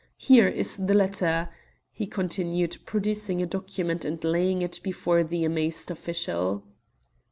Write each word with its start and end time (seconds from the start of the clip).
Here 0.17 0.47
is 0.47 0.77
the 0.77 0.95
letter," 0.95 1.49
he 1.91 2.07
continued, 2.07 2.79
producing 2.87 3.39
a 3.39 3.45
document 3.45 4.03
and 4.03 4.23
laying 4.23 4.63
it 4.63 4.79
before 4.81 5.23
the 5.23 5.45
amazed 5.45 5.91
official. 5.91 6.63